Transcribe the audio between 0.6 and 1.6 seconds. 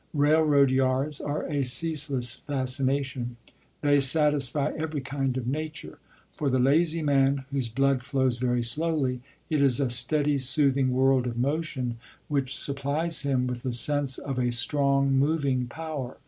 yards are